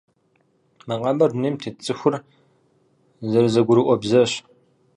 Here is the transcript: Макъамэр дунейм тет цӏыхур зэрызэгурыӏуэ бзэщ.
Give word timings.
Макъамэр 0.87 1.29
дунейм 1.33 1.55
тет 1.61 1.75
цӏыхур 1.83 2.15
зэрызэгурыӏуэ 3.29 3.95
бзэщ. 4.01 4.31